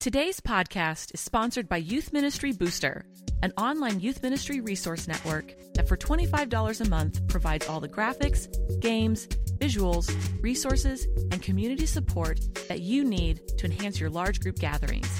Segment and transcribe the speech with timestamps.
[0.00, 3.04] Today's podcast is sponsored by Youth Ministry Booster,
[3.42, 8.46] an online youth ministry resource network that for $25 a month provides all the graphics,
[8.78, 9.26] games,
[9.58, 10.08] visuals,
[10.40, 12.38] resources, and community support
[12.68, 15.10] that you need to enhance your large group gatherings.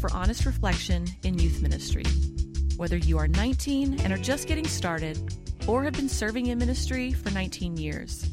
[0.00, 2.04] For honest reflection in youth ministry.
[2.78, 5.36] Whether you are 19 and are just getting started,
[5.66, 8.26] or have been serving in ministry for 19 years,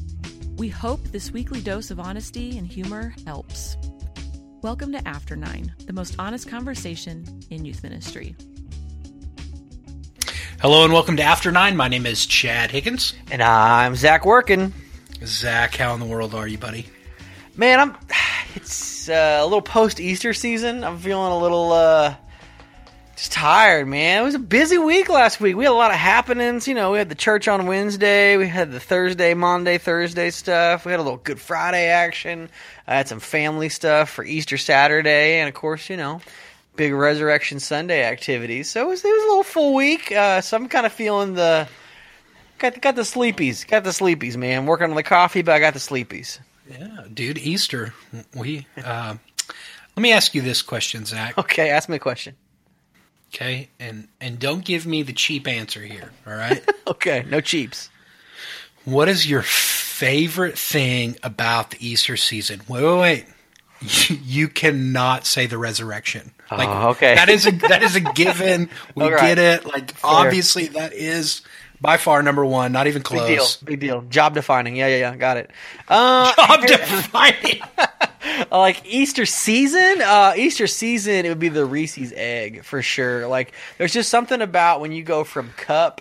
[0.56, 3.76] we hope this weekly dose of honesty and humor helps.
[4.62, 8.34] Welcome to After Nine, the most honest conversation in youth ministry.
[10.62, 11.76] Hello and welcome to After Nine.
[11.76, 13.12] My name is Chad Higgins.
[13.30, 14.72] And I'm Zach Working.
[15.22, 16.86] Zach, how in the world are you, buddy?
[17.56, 17.96] Man, I'm.
[18.54, 20.84] It's uh, a little post Easter season.
[20.84, 22.14] I'm feeling a little uh,
[23.16, 24.22] just tired, man.
[24.22, 25.56] It was a busy week last week.
[25.56, 26.68] We had a lot of happenings.
[26.68, 28.36] You know, we had the church on Wednesday.
[28.36, 30.84] We had the Thursday, Monday, Thursday stuff.
[30.84, 32.48] We had a little Good Friday action.
[32.86, 36.20] I had some family stuff for Easter Saturday, and of course, you know,
[36.76, 38.70] big Resurrection Sunday activities.
[38.70, 40.12] So it was, it was a little full week.
[40.12, 41.68] Uh, so I'm kind of feeling the
[42.58, 43.66] got got the sleepies.
[43.66, 44.64] Got the sleepies, man.
[44.66, 46.38] Working on the coffee, but I got the sleepies.
[46.70, 47.94] Yeah, dude, Easter.
[48.34, 49.16] We uh,
[49.96, 51.36] let me ask you this question, Zach.
[51.38, 52.36] Okay, ask me a question.
[53.34, 56.12] Okay, and and don't give me the cheap answer here.
[56.26, 56.62] All right.
[56.88, 57.90] Okay, no cheaps.
[58.86, 62.62] what is your favorite thing about the Easter season?
[62.66, 63.26] Wait, wait, wait.
[63.82, 66.32] You, you cannot say the resurrection.
[66.50, 67.14] Like Oh, okay.
[67.14, 68.70] that is a that is a given.
[68.94, 69.20] We right.
[69.20, 69.66] get it.
[69.66, 71.42] Like obviously that is
[71.80, 72.72] by far number one.
[72.72, 73.26] Not even close.
[73.26, 73.46] Big deal.
[73.64, 74.02] Big deal.
[74.02, 74.76] Job defining.
[74.76, 75.16] Yeah, yeah, yeah.
[75.16, 75.50] Got it.
[75.88, 76.32] Uh,
[76.66, 77.60] Job defining.
[78.50, 83.26] like Easter season, uh, Easter season, it would be the Reese's egg for sure.
[83.26, 86.00] Like, there's just something about when you go from cup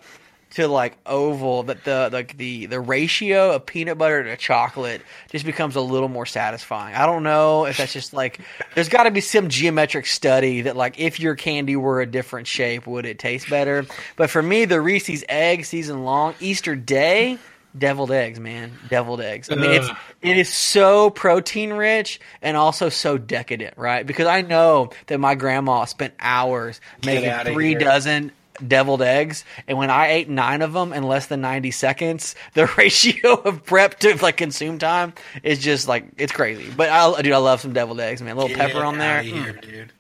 [0.58, 5.46] to like oval that the like the the ratio of peanut butter to chocolate just
[5.46, 6.96] becomes a little more satisfying.
[6.96, 8.40] I don't know if that's just like
[8.74, 12.48] there's got to be some geometric study that like if your candy were a different
[12.48, 13.86] shape would it taste better.
[14.16, 17.38] But for me, the Reese's egg season long Easter day.
[17.78, 18.72] Deviled eggs, man.
[18.90, 19.52] Deviled eggs.
[19.52, 19.90] I mean, it's
[20.24, 24.08] it is so protein rich and also so decadent, right?
[24.08, 27.80] Because I know that my grandma spent hours making three here.
[27.80, 28.32] dozen
[28.66, 32.68] deviled eggs, and when I ate nine of them in less than ninety seconds, the
[32.78, 35.14] ratio of prep to like consume time
[35.44, 36.70] is just like it's crazy.
[36.76, 38.36] But I, dude, I love some deviled eggs, man.
[38.38, 39.22] A little pepper on there.
[39.22, 39.62] here, Mm.
[39.62, 39.92] dude.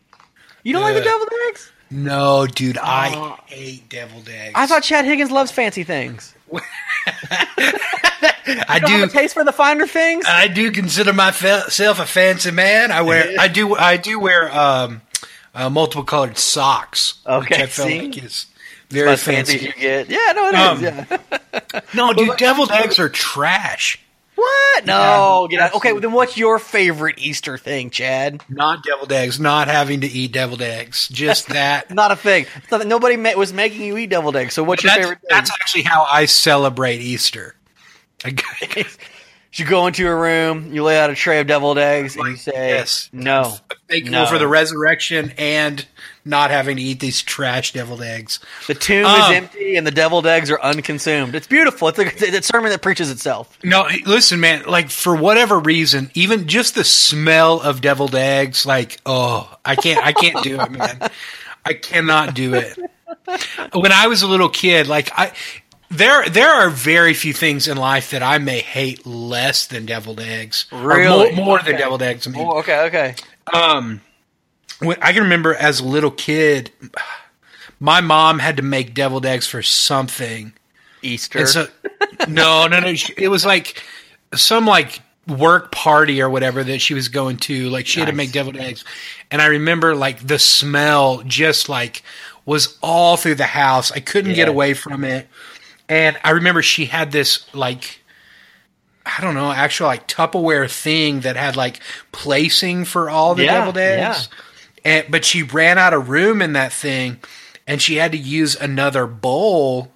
[0.63, 1.71] You don't like the deviled eggs?
[1.89, 3.37] No, dude, I Oh.
[3.45, 4.51] hate deviled eggs.
[4.55, 6.33] I thought Chad Higgins loves fancy things.
[8.69, 10.25] I don't have a taste for the finer things.
[10.27, 12.91] I do consider myself a fancy man.
[12.91, 13.33] I wear.
[13.39, 13.75] I do.
[13.75, 15.01] I do wear um,
[15.57, 17.15] uh, multiple colored socks.
[17.25, 18.01] Okay, which I feel see?
[18.01, 18.45] like is
[18.89, 19.67] very As fancy fancy.
[19.67, 20.09] you get.
[20.09, 20.59] Yeah, no, it is.
[20.59, 21.17] Um, yeah.
[21.93, 23.99] No, dude, deviled eggs are trash.
[24.35, 24.85] What?
[24.85, 25.47] No.
[25.49, 25.75] Yeah, get out.
[25.75, 26.01] Okay, absolutely.
[26.01, 28.43] then what's your favorite Easter thing, Chad?
[28.47, 29.39] Not deviled eggs.
[29.39, 31.07] Not having to eat deviled eggs.
[31.07, 31.91] Just that.
[31.91, 32.45] Not a thing.
[32.55, 34.53] It's not that nobody ma- was making you eat deviled eggs.
[34.53, 35.27] So what's your that's, favorite thing?
[35.29, 37.55] that's actually how I celebrate Easter.
[39.53, 42.35] You go into a room, you lay out a tray of deviled eggs, and you
[42.35, 43.09] say, yes.
[43.11, 43.55] "No,
[43.89, 44.25] thankful No.
[44.25, 45.85] for the resurrection and
[46.25, 48.39] not having to eat these trash deviled eggs.
[48.67, 51.87] the tomb Um, is empty and the deviled eggs are unconsumed." It's beautiful.
[51.87, 53.57] It's a, it's a sermon that preaches itself.
[53.63, 54.63] No, listen, man.
[54.65, 60.05] Like for whatever reason, even just the smell of deviled eggs, like oh, I can't,
[60.05, 60.99] I can't do it, man.
[61.65, 62.77] I cannot do it.
[63.73, 65.31] When I was a little kid, like I,
[65.89, 70.19] there, there are very few things in life that I may hate less than deviled
[70.19, 70.65] eggs.
[70.71, 71.31] Or Really?
[71.35, 72.27] more, more than deviled eggs.
[72.27, 73.15] I mean, Oh, okay, okay.
[73.53, 74.01] Um,
[74.79, 76.71] when, I can remember as a little kid,
[77.79, 80.53] my mom had to make deviled eggs for something.
[81.01, 81.39] Easter.
[81.39, 81.67] And so,
[82.27, 82.93] no, no, no.
[83.17, 83.83] It was like
[84.33, 87.69] some like work party or whatever that she was going to.
[87.69, 88.83] Like she had to make deviled eggs,
[89.31, 92.03] and I remember like the smell just like
[92.45, 93.91] was all through the house.
[93.91, 95.27] I couldn't get away from it,
[95.89, 98.01] and I remember she had this like.
[99.17, 101.79] I don't know, actual like Tupperware thing that had like
[102.11, 104.29] placing for all the Yeah, deviled eggs.
[104.83, 107.19] And but she ran out of room in that thing
[107.65, 109.91] and she had to use another bowl.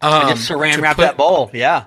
[0.00, 1.50] Um, just saran to wrap that bowl.
[1.52, 1.84] Yeah.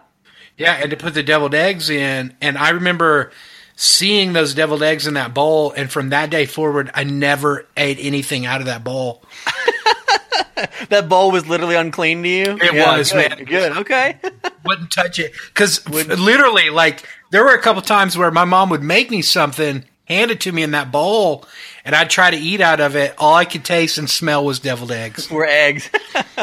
[0.58, 2.34] Yeah, and to put the deviled eggs in.
[2.40, 3.32] And I remember
[3.76, 7.98] seeing those deviled eggs in that bowl, and from that day forward, I never ate
[8.00, 9.22] anything out of that bowl.
[10.90, 12.58] that bowl was literally unclean to you.
[12.62, 13.44] It was, good, man.
[13.44, 13.78] Good.
[13.80, 14.18] Okay.
[14.66, 15.34] Wouldn't touch it.
[15.48, 19.86] Because literally, like, there were a couple times where my mom would make me something,
[20.06, 21.46] hand it to me in that bowl,
[21.86, 23.14] and I'd try to eat out of it.
[23.18, 25.30] All I could taste and smell was deviled eggs.
[25.32, 25.90] We're eggs.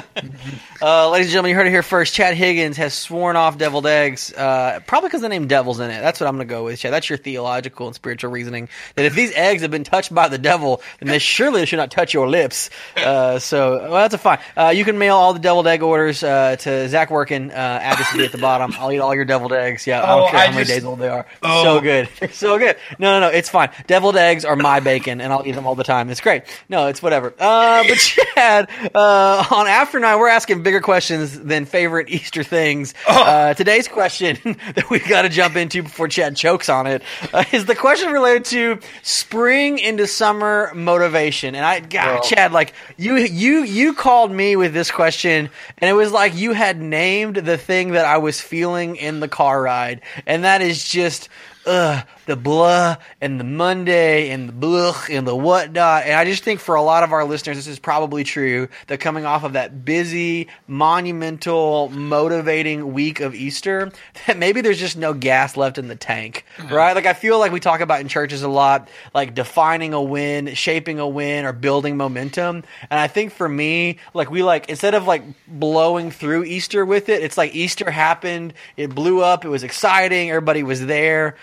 [0.82, 2.14] uh, ladies and gentlemen, you heard it here first.
[2.14, 6.00] Chad Higgins has sworn off deviled eggs, uh, probably because the name devil's in it.
[6.00, 6.92] That's what I'm going to go with, Chad.
[6.92, 8.68] That's your theological and spiritual reasoning.
[8.94, 11.90] That if these eggs have been touched by the devil, then they surely should not
[11.90, 12.70] touch your lips.
[12.96, 14.38] Uh, so, well, that's a fine.
[14.56, 17.50] Uh, you can mail all the deviled egg orders uh, to Zach Workin.
[17.50, 18.72] Uh, address will be at the bottom.
[18.78, 19.86] I'll eat all your deviled eggs.
[19.86, 21.26] Yeah, I don't Oh, care I how many days old they are.
[21.42, 21.64] Oh.
[21.64, 22.08] So good.
[22.32, 22.76] So good.
[22.98, 23.32] No, no, no.
[23.36, 23.70] It's fine.
[23.86, 26.10] Deviled eggs are my bacon, and I'll eat them all the time.
[26.10, 26.42] It's great.
[26.68, 27.34] No, it's whatever.
[27.38, 32.94] Uh, but Chad, uh, on After Nine, we're asking bigger questions than favorite Easter things.
[33.08, 34.38] Uh, today's question
[34.74, 37.02] that we've got to jump into before Chad chokes on it
[37.32, 41.54] uh, is the question related to spring into summer motivation.
[41.54, 45.90] And I, God, Well- Chad, like you, you, you called me with this question, and
[45.90, 49.60] it was like you had named the thing that I was feeling in the car
[49.62, 51.28] ride, and that is just.
[51.64, 56.04] Ugh, the blah and the Monday and the blech and the whatnot.
[56.04, 59.00] And I just think for a lot of our listeners, this is probably true that
[59.00, 63.90] coming off of that busy, monumental, motivating week of Easter,
[64.26, 66.94] that maybe there's just no gas left in the tank, right?
[66.94, 70.54] Like I feel like we talk about in churches a lot, like defining a win,
[70.54, 72.64] shaping a win, or building momentum.
[72.90, 77.08] And I think for me, like we like, instead of like blowing through Easter with
[77.08, 81.36] it, it's like Easter happened, it blew up, it was exciting, everybody was there.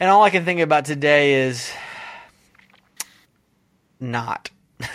[0.00, 1.72] And all I can think about today is
[4.00, 4.50] not.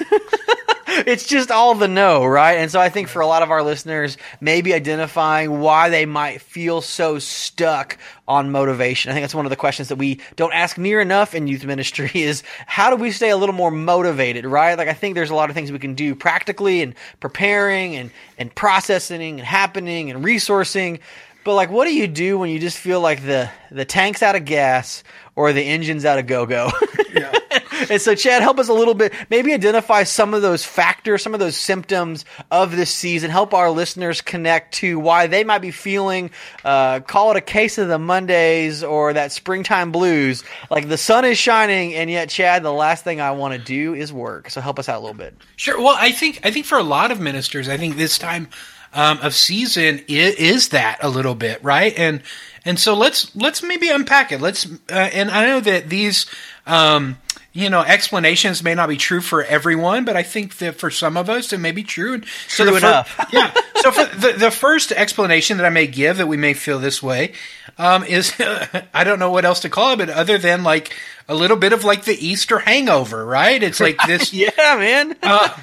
[1.05, 2.53] it's just all the no, right?
[2.53, 6.41] And so I think for a lot of our listeners, maybe identifying why they might
[6.41, 7.97] feel so stuck
[8.27, 9.11] on motivation.
[9.11, 11.65] I think that's one of the questions that we don't ask near enough in youth
[11.65, 14.77] ministry is how do we stay a little more motivated, right?
[14.77, 18.11] Like I think there's a lot of things we can do practically and preparing and,
[18.37, 20.99] and processing and happening and resourcing.
[21.43, 24.35] But like what do you do when you just feel like the the tank's out
[24.35, 25.03] of gas
[25.35, 26.71] or the engine's out of go-go?
[27.13, 27.31] Yeah.
[27.89, 29.13] And so, Chad, help us a little bit.
[29.29, 33.29] Maybe identify some of those factors, some of those symptoms of this season.
[33.29, 36.31] Help our listeners connect to why they might be feeling,
[36.63, 40.43] uh, call it a case of the Mondays or that springtime blues.
[40.69, 43.93] Like the sun is shining, and yet, Chad, the last thing I want to do
[43.93, 44.49] is work.
[44.49, 45.35] So, help us out a little bit.
[45.55, 45.77] Sure.
[45.77, 48.47] Well, I think I think for a lot of ministers, I think this time
[48.93, 52.21] um, of season is, is that a little bit right, and
[52.65, 54.41] and so let's let's maybe unpack it.
[54.41, 56.25] Let's uh, and I know that these.
[56.65, 57.17] Um,
[57.55, 61.15] you know, explanations may not be true for everyone, but I think that for some
[61.15, 62.15] of us it may be true.
[62.15, 63.53] And so True the fir- yeah.
[63.75, 67.03] So for the the first explanation that I may give that we may feel this
[67.03, 67.33] way
[67.77, 68.33] um, is
[68.93, 70.95] I don't know what else to call it, but other than like
[71.27, 73.61] a little bit of like the Easter hangover, right?
[73.61, 74.33] It's like this.
[74.33, 75.15] Yeah, man.
[75.21, 75.55] Uh,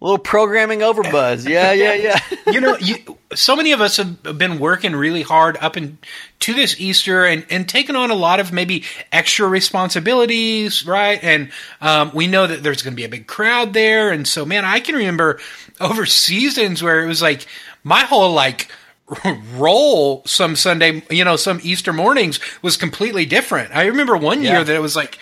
[0.00, 1.44] a little programming over buzz.
[1.46, 2.18] Yeah, yeah, yeah.
[2.52, 2.96] you know, you,
[3.34, 5.98] so many of us have been working really hard up and
[6.40, 11.18] to this Easter and, and taking on a lot of maybe extra responsibilities, right?
[11.22, 11.50] And
[11.80, 14.10] um, we know that there's going to be a big crowd there.
[14.12, 15.40] And so, man, I can remember
[15.80, 17.46] over seasons where it was like
[17.82, 18.70] my whole like
[19.56, 23.74] role some Sunday, you know, some Easter mornings was completely different.
[23.74, 24.52] I remember one Yeah.
[24.52, 25.18] year that it was like,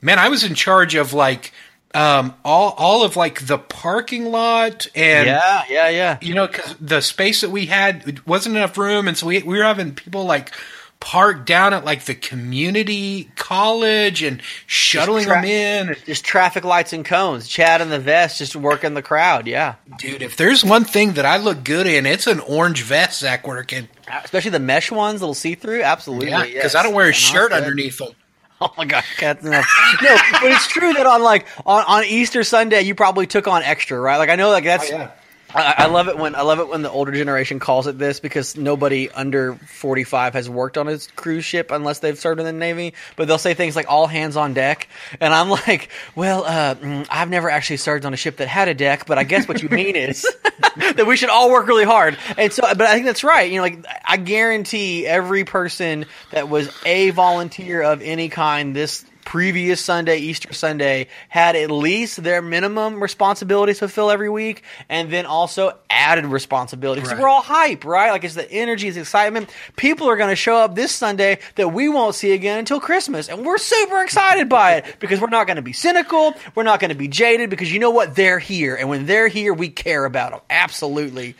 [0.00, 1.52] man, I was in charge of like
[1.96, 6.18] um, all all of like the parking lot and yeah, yeah, yeah.
[6.20, 9.56] you know, because the space that we had wasn't enough room, and so we we
[9.56, 10.52] were having people like
[11.00, 15.96] park down at like the community college and shuttling tra- them in.
[16.04, 17.48] Just traffic lights and cones.
[17.48, 19.46] Chad in the vest just working the crowd.
[19.46, 19.76] Yeah.
[19.98, 23.46] dude, if there's one thing that I look good in, it's an orange vest, Zach
[23.46, 23.88] Working.
[24.22, 25.82] Especially the mesh ones, little see through.
[25.82, 26.28] Absolutely.
[26.28, 26.54] Yeah, yes.
[26.54, 28.12] because I don't wear a And shirt underneath them.
[28.60, 29.66] Oh my gosh, that's enough.
[30.02, 33.62] no, but it's true that on like on, on Easter Sunday, you probably took on
[33.62, 34.16] extra, right?
[34.16, 34.90] Like I know, like that's.
[34.90, 35.10] Oh, yeah.
[35.56, 38.20] I, I love it when I love it when the older generation calls it this
[38.20, 42.46] because nobody under forty five has worked on a cruise ship unless they've served in
[42.46, 42.94] the Navy.
[43.16, 44.88] But they'll say things like "all hands on deck,"
[45.20, 48.68] and I'm like, "Well, uh, mm, I've never actually served on a ship that had
[48.68, 50.26] a deck, but I guess what you mean is
[50.76, 53.50] that we should all work really hard." And so, but I think that's right.
[53.50, 59.04] You know, like I guarantee every person that was a volunteer of any kind this
[59.26, 65.10] previous Sunday, Easter Sunday, had at least their minimum responsibilities to fulfill every week, and
[65.10, 67.02] then also added responsibilities.
[67.04, 67.20] 'Cause Right.
[67.20, 68.10] We're all hype, right?
[68.10, 69.50] Like it's the energy, it's the excitement.
[69.76, 73.28] People are going to show up this Sunday that we won't see again until Christmas,
[73.28, 76.80] and we're super excited by it because we're not going to be cynical, we're not
[76.80, 78.14] going to be jaded because you know what?
[78.14, 81.34] They're here, and when they're here, we care about them absolutely.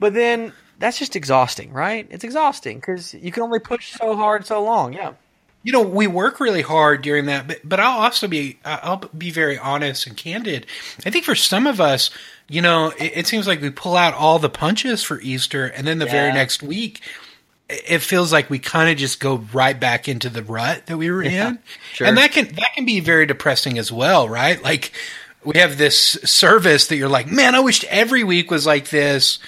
[0.00, 0.52] But then.
[0.78, 2.08] That's just exhausting, right?
[2.10, 4.92] It's exhausting because you can only push so hard so long.
[4.94, 5.12] Yeah.
[5.62, 9.30] You know, we work really hard during that, but but I'll also be I'll be
[9.30, 10.66] very honest and candid.
[11.06, 12.10] I think for some of us,
[12.48, 15.86] you know, it, it seems like we pull out all the punches for Easter, and
[15.86, 16.12] then the yeah.
[16.12, 17.00] very next week,
[17.68, 21.10] it feels like we kind of just go right back into the rut that we
[21.10, 21.58] were yeah, in,
[21.92, 22.06] sure.
[22.08, 24.60] and that can that can be very depressing as well, right?
[24.62, 24.90] Like
[25.44, 29.38] we have this service that you're like, man, I wished every week was like this.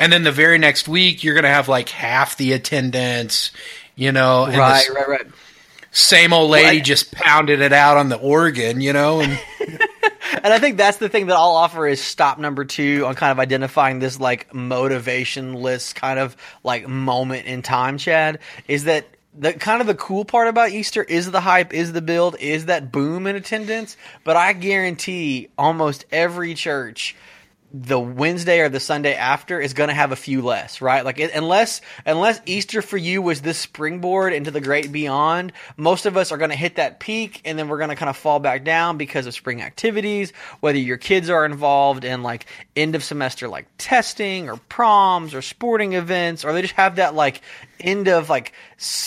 [0.00, 3.50] And then the very next week, you're going to have like half the attendance,
[3.96, 4.46] you know.
[4.46, 5.26] right, this, right, right
[5.90, 9.38] same old lady well, I, just pounded it out on the organ, you know, and
[10.32, 13.32] and I think that's the thing that I'll offer is stop number two on kind
[13.32, 19.06] of identifying this like motivationless kind of like moment in time, Chad, is that
[19.38, 22.66] the kind of the cool part about Easter is the hype, is the build, is
[22.66, 23.96] that boom in attendance.
[24.24, 27.14] But I guarantee almost every church
[27.72, 31.04] the Wednesday or the Sunday after is going to have a few less, right?
[31.04, 36.06] Like it, unless unless Easter for you was this springboard into the great beyond, most
[36.06, 38.16] of us are going to hit that peak and then we're going to kind of
[38.16, 42.94] fall back down because of spring activities, whether your kids are involved in like end
[42.94, 47.42] of semester like testing or proms or sporting events or they just have that like
[47.80, 48.52] end of like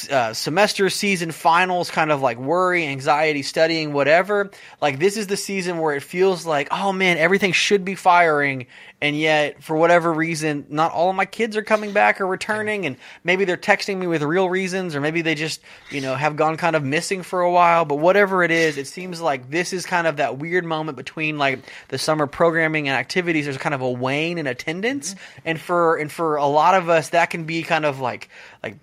[0.09, 4.51] uh, semester season finals kind of like worry anxiety studying whatever
[4.81, 8.67] like this is the season where it feels like oh man everything should be firing
[9.01, 12.85] and yet for whatever reason not all of my kids are coming back or returning
[12.85, 16.35] and maybe they're texting me with real reasons or maybe they just you know have
[16.35, 19.73] gone kind of missing for a while but whatever it is it seems like this
[19.73, 23.75] is kind of that weird moment between like the summer programming and activities there's kind
[23.75, 25.41] of a wane in attendance mm-hmm.
[25.45, 28.29] and for and for a lot of us that can be kind of like
[28.63, 28.77] like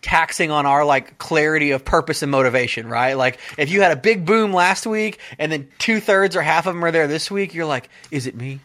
[0.00, 3.14] taxing on our like clarity of purpose and motivation, right?
[3.14, 6.66] Like if you had a big boom last week and then two thirds or half
[6.66, 8.60] of them are there this week, you're like, is it me?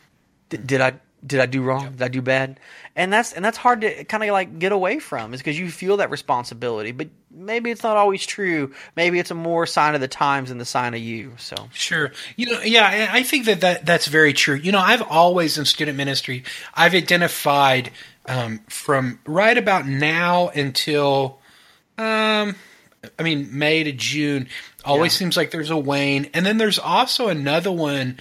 [0.50, 0.94] D- did I
[1.26, 1.92] did I do wrong?
[1.92, 2.60] Did I do bad?
[2.96, 5.70] And that's and that's hard to kind of like get away from, is because you
[5.70, 6.92] feel that responsibility.
[6.92, 8.74] But maybe it's not always true.
[8.96, 11.34] Maybe it's a more sign of the times than the sign of you.
[11.38, 14.56] So sure, you know, yeah, I think that, that that's very true.
[14.56, 17.92] You know, I've always in student ministry, I've identified
[18.26, 21.40] um, from right about now until,
[21.98, 22.56] um,
[23.18, 24.48] I mean, May to June,
[24.86, 25.20] always yeah.
[25.20, 26.30] seems like there's a wane.
[26.34, 28.20] And then there's also another one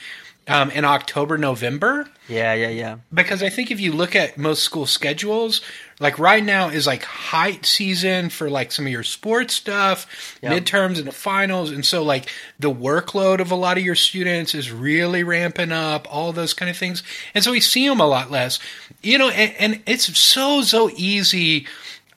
[0.49, 2.09] um, in October, November.
[2.27, 2.97] Yeah, yeah, yeah.
[3.13, 5.61] Because I think if you look at most school schedules,
[6.01, 10.53] like right now is like height season for like some of your sports stuff, yep.
[10.53, 14.55] midterms and the finals, and so like the workload of a lot of your students
[14.55, 17.03] is really ramping up, all those kind of things,
[17.35, 18.59] and so we see them a lot less,
[19.03, 21.67] you know, and, and it's so so easy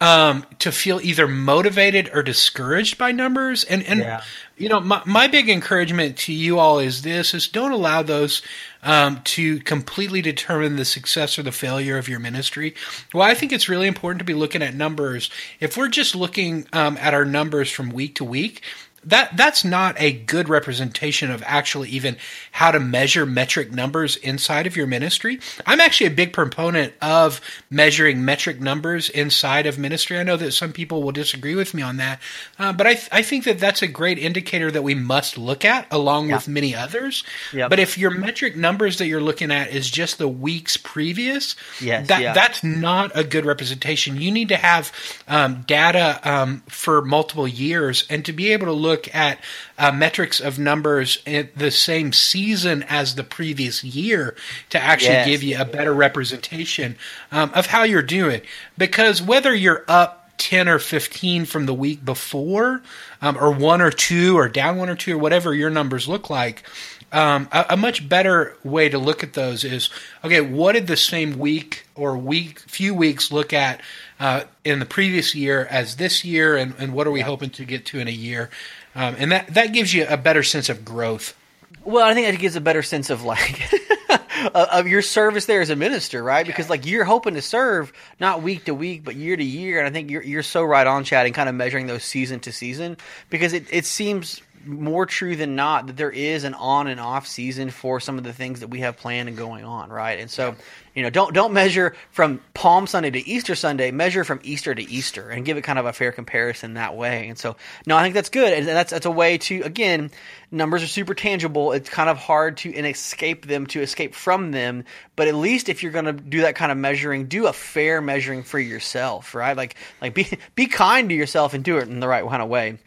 [0.02, 3.64] um, to feel either motivated or discouraged by numbers.
[3.64, 4.24] And and yeah.
[4.62, 8.44] You know, my my big encouragement to you all is this: is don't allow those
[8.84, 12.76] um, to completely determine the success or the failure of your ministry.
[13.12, 15.32] Well, I think it's really important to be looking at numbers.
[15.60, 18.62] If we're just looking um, at our numbers from week to week,
[19.06, 22.18] that that's not a good representation of actually even
[22.52, 25.40] how to measure metric numbers inside of your ministry.
[25.66, 30.20] I'm actually a big proponent of measuring metric numbers inside of ministry.
[30.20, 32.20] I know that some people will disagree with me on that,
[32.60, 35.66] uh, but I th- I think that that's a great indicator that we must look
[35.66, 36.36] at along yeah.
[36.36, 37.24] with many others.
[37.54, 37.70] Yep.
[37.72, 42.08] But if your metric numbers that you're looking at is just the weeks previous, yes,
[42.08, 42.34] that yeah.
[42.34, 44.22] that's not a good representation.
[44.22, 44.92] You need to have
[45.28, 49.40] um, data um, for multiple years and to be able to look look at
[49.78, 54.36] uh, metrics of numbers in the same season as the previous year
[54.70, 55.28] to actually yes.
[55.28, 56.98] give you a better representation
[57.32, 58.42] um, of how you're doing.
[58.78, 62.82] Because whether you're up 10 or 15 from the week before,
[63.22, 66.30] um, or one or two, or down one or two, or whatever your numbers look
[66.30, 66.64] like,
[67.12, 69.90] um, a, a, much better way to look at those is
[70.24, 73.82] okay, what did the same week or week, few weeks look at
[74.20, 77.26] uh, in the previous year as this year, and, and what are we yeah.
[77.26, 78.50] hoping to get to in a year?
[78.96, 81.36] Um, and that that gives you a better sense of growth.
[81.84, 83.72] Well, I think it gives a better sense of like
[84.54, 86.46] of your service there as a minister, right?
[86.46, 89.88] Because like you're hoping to serve not week to week, but year to year, and
[89.88, 92.52] I think you're you're so right on, Chad, and kind of measuring those season to
[92.52, 92.98] season
[93.30, 97.28] because it it seems more true than not that there is an on and off
[97.28, 100.20] season for some of the things that we have planned and going on, right?
[100.20, 100.56] And so
[100.94, 103.92] you know, don't don't measure from Palm Sunday to Easter Sunday.
[103.92, 107.30] Measure from Easter to Easter, and give it kind of a fair comparison that way.
[107.30, 110.12] And so, no, I think that's good, and that's that's a way to again,
[110.52, 111.72] numbers are super tangible.
[111.72, 114.84] It's kind of hard to escape them, to escape from them.
[115.16, 118.02] But at least if you're going to do that kind of measuring, do a fair
[118.02, 119.56] measuring for yourself, right?
[119.56, 122.50] Like like be be kind to yourself and do it in the right kind of
[122.50, 122.80] way.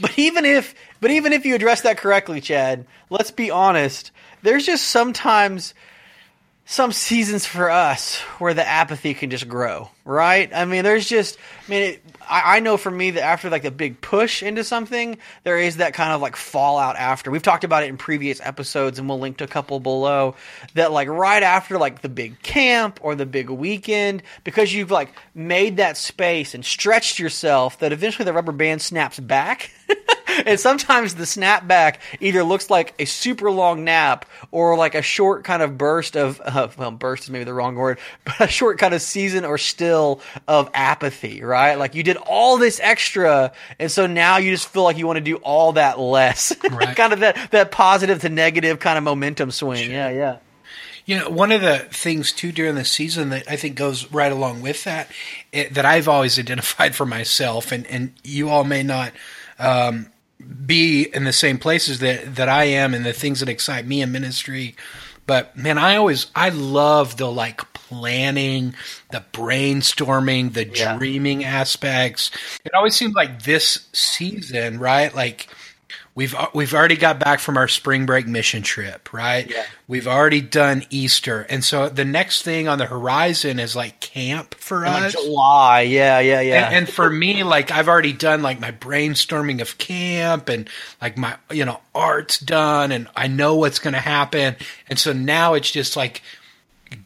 [0.00, 4.10] But even if but even if you address that correctly, Chad, let's be honest.
[4.42, 5.74] There's just sometimes
[6.68, 10.50] some seasons for us where the apathy can just grow, right?
[10.52, 13.64] I mean, there's just, I mean, it, I, I know for me that after like
[13.64, 17.30] a big push into something, there is that kind of like fallout after.
[17.30, 20.34] We've talked about it in previous episodes, and we'll link to a couple below.
[20.74, 25.12] That like right after like the big camp or the big weekend, because you've like
[25.36, 29.70] made that space and stretched yourself, that eventually the rubber band snaps back.
[30.46, 35.44] and sometimes the snapback either looks like a super long nap or like a short
[35.44, 38.78] kind of burst of uh, well burst is maybe the wrong word but a short
[38.78, 41.76] kind of season or still of apathy right?
[41.76, 45.18] Like you did all this extra and so now you just feel like you want
[45.18, 46.54] to do all that less.
[46.76, 46.96] Right.
[46.96, 49.90] kind of that that positive to negative kind of momentum swing.
[49.90, 50.38] Yeah yeah.
[51.06, 54.32] You know, one of the things too during the season that I think goes right
[54.32, 55.08] along with that,
[55.52, 59.12] it, that I've always identified for myself, and, and you all may not
[59.60, 60.10] um,
[60.66, 64.02] be in the same places that, that I am and the things that excite me
[64.02, 64.76] in ministry.
[65.26, 68.74] But man, I always, I love the like planning,
[69.10, 70.96] the brainstorming, the Yeah.
[70.96, 72.30] dreaming aspects.
[72.64, 75.14] It always seems like this season, right?
[75.14, 75.48] Like,
[76.16, 79.48] We've uh, we've already got back from our spring break mission trip, right?
[79.50, 79.66] Yeah.
[79.86, 84.54] We've already done Easter, and so the next thing on the horizon is like camp
[84.54, 85.12] for us.
[85.12, 89.60] july yeah yeah yeah And, and for me, like I've already done like my brainstorming
[89.60, 90.70] of camp, and
[91.02, 94.56] like my you know art's done, and I know what's going to happen,
[94.88, 96.22] and so now it's just like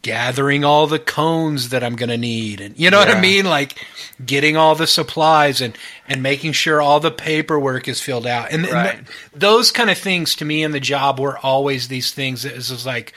[0.01, 3.45] gathering all the cones that I'm going to need, and you know what I mean,
[3.45, 3.83] like
[4.25, 8.65] getting all the supplies and and making sure all the paperwork is filled out, and,
[8.65, 12.43] and th- those kind of things to me in the job were always these things
[12.43, 13.13] that was like,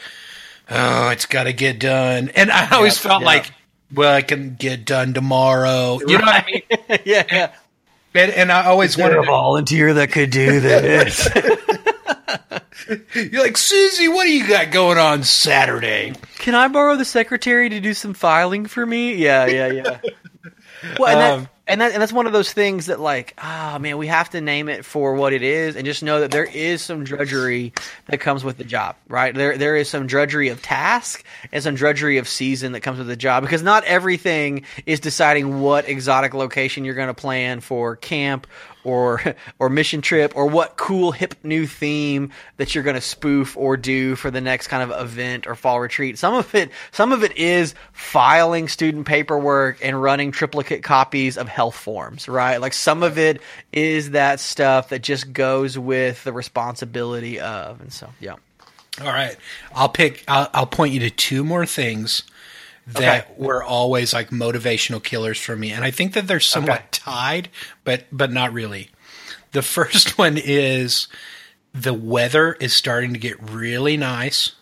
[0.70, 3.26] oh, it's got to get done, and I always Yep, felt yep.
[3.26, 3.52] like.
[3.92, 6.00] Well, I can get done tomorrow.
[6.00, 6.98] You know what I mean?
[7.04, 7.52] yeah yeah
[8.14, 11.28] And, and I always wanted a volunteer that could do this
[13.14, 16.12] you're like, Susie, what do you got going on Saturday?
[16.38, 19.14] Can I borrow the secretary to do some filing for me?
[19.14, 20.00] Yeah, yeah, yeah.
[20.98, 23.96] well, and, Um, and, that, and that's one of those things that, like, ah, man,
[23.96, 26.82] we have to name it for what it is, and just know that there is
[26.82, 27.72] some drudgery
[28.06, 29.34] that comes with the job, right?
[29.34, 33.06] There, there is some drudgery of task and some drudgery of season that comes with
[33.06, 37.96] the job, because not everything is deciding what exotic location you're going to plan for
[37.96, 38.46] camp
[38.84, 43.56] or or mission trip or what cool hip new theme that you're going to spoof
[43.56, 46.18] or do for the next kind of event or fall retreat.
[46.18, 51.48] Some of it some of it is filing student paperwork and running triplicate copies of
[51.48, 52.60] health forms, right?
[52.60, 53.40] Like some of it
[53.72, 58.36] is that stuff that just goes with the responsibility of and so yeah.
[59.00, 59.36] All right,
[59.74, 60.22] I'll pick.
[60.28, 62.22] I'll, I'll point you to two more things
[62.86, 63.34] that Okay.
[63.38, 66.88] were always like motivational killers for me, and I think that they're somewhat Okay.
[66.92, 67.48] tied,
[67.84, 68.90] but but not really.
[69.52, 71.08] The first one is
[71.72, 74.52] the weather is starting to get really nice,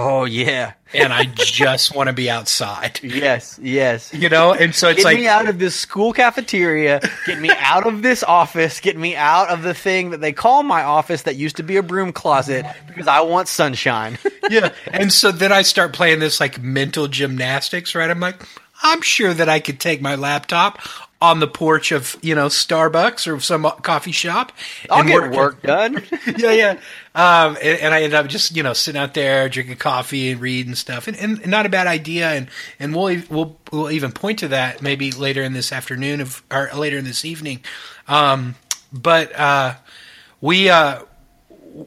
[0.00, 0.74] Oh yeah.
[0.94, 3.00] and I just want to be outside.
[3.08, 4.14] Yes, yes.
[4.14, 7.00] You know, and so it's Get like me out of this school cafeteria.
[7.26, 8.78] Get me out of this office.
[8.80, 11.76] Get me out of the thing that they call my office that used to be
[11.78, 14.18] a broom closet because I want sunshine.
[14.50, 14.72] yeah.
[14.92, 18.10] And so then I start playing this like mental gymnastics, right?
[18.10, 18.40] I'm like,
[18.82, 20.78] I'm sure that I could take my laptop
[21.20, 24.52] on the porch of, you know, Starbucks or some coffee shop.
[24.88, 26.04] I'll and get work done.
[26.36, 26.70] yeah, yeah.
[27.14, 30.40] Um, and, and I end up just, you know, sitting out there drinking coffee and
[30.40, 32.30] reading stuff and, and not a bad idea.
[32.30, 36.42] And, and we'll, we'll, we'll even point to that maybe later in this afternoon of,
[36.52, 37.60] or later in this evening.
[38.06, 38.54] Um,
[38.92, 39.74] but, uh,
[40.40, 41.00] we, uh,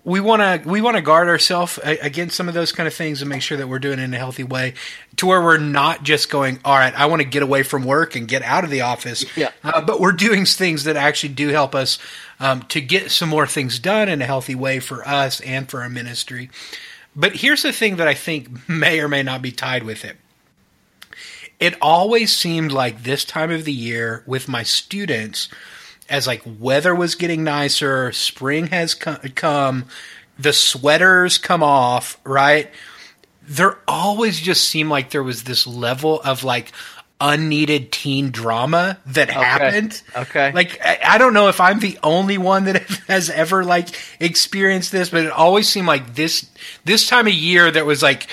[0.03, 3.21] we want to we want to guard ourselves against some of those kind of things
[3.21, 4.73] and make sure that we're doing it in a healthy way
[5.17, 8.15] to where we're not just going all right i want to get away from work
[8.15, 9.25] and get out of the office.
[9.35, 9.51] Yeah.
[9.63, 11.99] uh, but we're doing things that actually do help us
[12.39, 15.81] um, to get some more things done in a healthy way for us and for
[15.81, 16.49] our ministry.
[17.15, 20.17] But here's the thing that i think may or may not be tied with it.
[21.59, 25.47] It always seemed like this time of the year with my students
[26.11, 29.85] as like weather was getting nicer spring has co- come
[30.37, 32.69] the sweaters come off right?
[33.47, 36.71] There always just seemed like there was this level of like
[37.19, 40.01] unneeded teen drama that happened.
[40.15, 40.51] Okay.
[40.53, 44.91] like I, I don't know if i'm the only one that has ever like experienced
[44.91, 46.49] this but it always seemed like this
[46.83, 48.27] this time of year that was like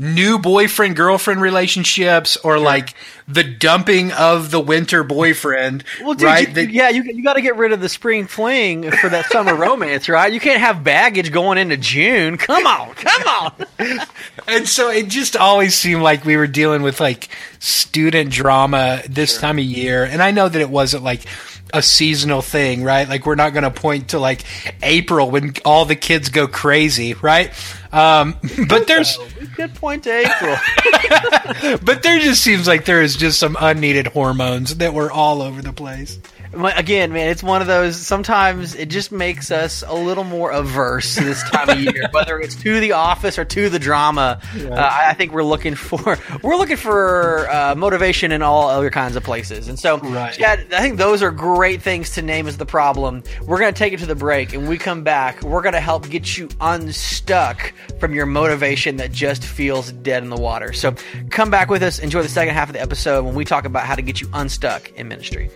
[0.00, 2.94] new boyfriend girlfriend relationships or like
[3.28, 7.34] the dumping of the winter boyfriend Well, dude, right you- That- yeah, you you got
[7.34, 10.32] to get rid of the spring fling for that summer romance, right?
[10.32, 12.38] You can't have baggage going into June.
[12.38, 13.52] Come on, come on.
[14.48, 19.38] and so it just always seemed like we were dealing with like student drama this
[19.38, 21.26] time of year and i know that it wasn't like
[21.72, 23.08] a seasonal thing, right?
[23.08, 24.44] Like we're not going to point to like
[24.82, 27.52] April when all the kids go crazy, right?
[27.92, 28.36] Um,
[28.68, 29.18] but there's
[29.56, 31.78] good point to April.
[31.82, 35.62] but there just seems like there is just some unneeded hormones that were all over
[35.62, 36.18] the place.
[36.52, 37.96] Again, man, it's one of those.
[37.96, 42.56] Sometimes it just makes us a little more averse this time of year, whether it's
[42.56, 44.40] to the office or to the drama.
[44.56, 49.14] Uh, I think we're looking for we're looking for uh, motivation in all other kinds
[49.14, 49.68] of places.
[49.68, 50.36] And so, Right.
[50.38, 53.22] yeah, I think those are great things to name as the problem.
[53.42, 55.42] We're gonna take it to the break, and we come back.
[55.42, 60.36] We're gonna help get you unstuck from your motivation that just feels dead in the
[60.40, 60.72] water.
[60.72, 60.94] So,
[61.30, 62.00] come back with us.
[62.00, 64.28] Enjoy the second half of the episode when we talk about how to get you
[64.32, 65.48] unstuck in ministry.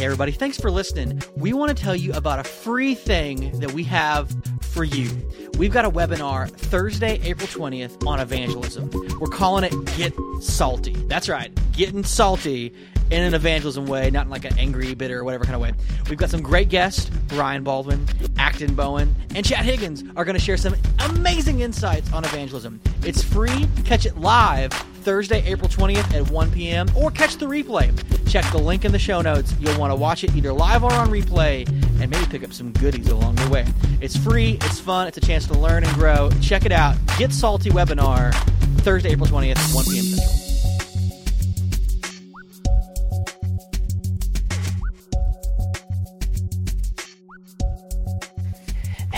[0.00, 1.20] Hey, everybody, thanks for listening.
[1.36, 5.10] We want to tell you about a free thing that we have for you.
[5.58, 8.88] We've got a webinar Thursday, April 20th on evangelism.
[9.20, 10.94] We're calling it Get Salty.
[10.94, 12.72] That's right, getting salty
[13.10, 15.74] in an evangelism way, not in like an angry, bitter, or whatever kind of way.
[16.08, 18.06] We've got some great guests Ryan Baldwin,
[18.38, 22.80] Acton Bowen, and Chad Higgins are going to share some amazing insights on evangelism.
[23.02, 23.68] It's free.
[23.84, 26.88] Catch it live Thursday, April 20th at 1 p.m.
[26.96, 27.90] or catch the replay.
[28.30, 29.54] Check the link in the show notes.
[29.58, 31.68] You'll want to watch it either live or on replay
[32.00, 33.66] and maybe pick up some goodies along the way.
[34.00, 36.30] It's free, it's fun, it's a chance to learn and grow.
[36.40, 36.96] Check it out.
[37.18, 38.34] Get Salty webinar
[38.80, 40.04] Thursday, April 20th, 1 p.m.
[40.04, 40.49] Central.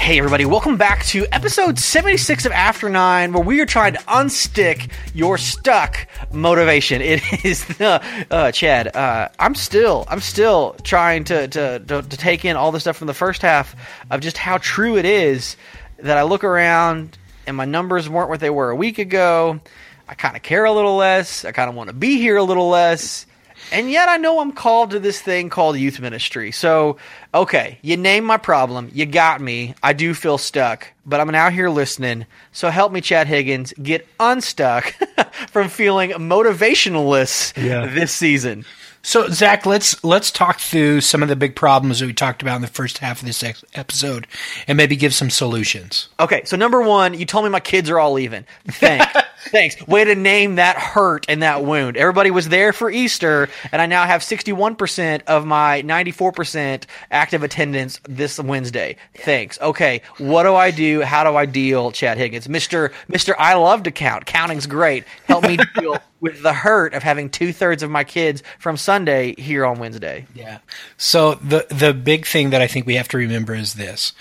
[0.02, 4.00] Hey, everybody, welcome back to episode 76 of After Nine, where we are trying to
[4.00, 7.00] unstick your stuck motivation.
[7.00, 12.16] It is the, uh, Chad, uh, I'm still, I'm still trying to, to, to, to
[12.16, 13.76] take in all the stuff from the first half
[14.10, 15.56] of just how true it is
[15.98, 19.60] that I look around and my numbers weren't what they were a week ago.
[20.08, 21.44] I kind of care a little less.
[21.44, 23.24] I kind of want to be here a little less.
[23.72, 26.52] And yet I know I'm called to this thing called youth ministry.
[26.52, 26.98] So,
[27.34, 28.90] okay, you name my problem.
[28.92, 29.74] You got me.
[29.82, 32.26] I do feel stuck, but I'm out here listening.
[32.52, 34.92] So help me, Chad Higgins, get unstuck
[35.50, 37.86] from feeling motivationless Yeah.
[37.86, 38.64] this season.
[39.04, 42.54] So Zach, let's let's talk through some of the big problems that we talked about
[42.56, 44.28] in the first half of this ex- episode,
[44.68, 46.08] and maybe give some solutions.
[46.20, 48.44] Okay, so number one, you told me my kids are all leaving.
[48.68, 49.12] Thanks.
[49.50, 49.86] Thanks.
[49.86, 51.96] Way to name that hurt and that wound.
[51.96, 58.00] Everybody was there for Easter, and I now have 61% of my 94% active attendance
[58.08, 58.96] this Wednesday.
[59.14, 59.60] Thanks.
[59.60, 61.02] Okay, what do I do?
[61.02, 62.46] How do I deal, Chad Higgins?
[62.46, 62.92] Mr.
[63.08, 63.34] Mr.
[63.38, 64.26] I love to count.
[64.26, 65.04] Counting's great.
[65.26, 69.34] Help me deal with the hurt of having two thirds of my kids from Sunday
[69.36, 70.26] here on Wednesday.
[70.34, 70.58] Yeah.
[70.96, 74.12] So the the big thing that I think we have to remember is this.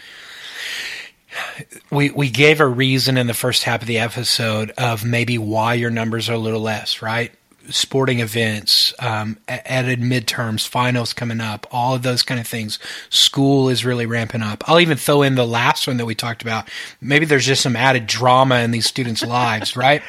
[1.91, 5.75] We we gave a reason in the first half of the episode of maybe why
[5.75, 7.31] your numbers are a little less, right?
[7.69, 12.79] Sporting events, um, added midterms, finals coming up, all of those kind of things.
[13.11, 14.67] School is really ramping up.
[14.67, 16.67] I'll even throw in the last one that we talked about.
[17.01, 20.01] Maybe there's just some added drama in these students' lives, right?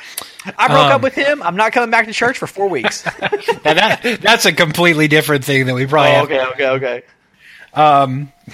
[0.56, 1.42] I broke Um, up with him.
[1.42, 3.04] I'm not coming back to church for four weeks.
[3.62, 7.02] That that's a completely different thing that we probably have okay, okay, okay.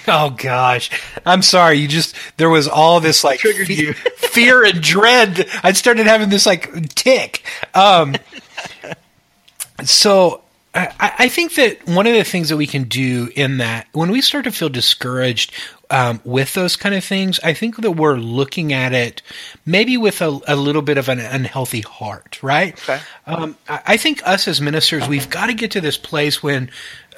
[0.07, 0.89] Oh gosh,
[1.25, 1.77] I'm sorry.
[1.77, 5.47] You just there was all this like fe- fear and dread.
[5.63, 7.43] I started having this like tic.
[7.73, 8.15] Um,
[9.83, 10.41] so
[10.73, 14.11] I, I think that one of the things that we can do in that when
[14.11, 15.51] we start to feel discouraged
[15.89, 19.23] um, with those kind of things, I think that we're looking at it
[19.65, 22.73] maybe with a, a little bit of an unhealthy heart, right?
[22.73, 22.99] Okay.
[23.25, 26.69] Um, I I think us as ministers, we've got to get to this place when,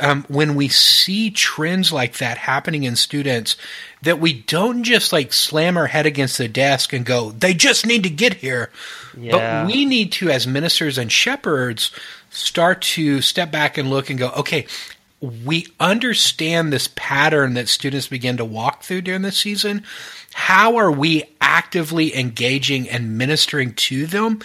[0.01, 3.55] um, when we see trends like that happening in students,
[4.01, 7.85] that we don't just like slam our head against the desk and go, "They just
[7.85, 8.71] need to get here,"
[9.17, 9.31] Yeah.
[9.31, 11.91] but we need to, as ministers and shepherds,
[12.29, 14.65] start to step back and look and go, "Okay."
[15.21, 19.83] We understand this pattern that students begin to walk through during this season.
[20.33, 24.39] How are we actively engaging and ministering to them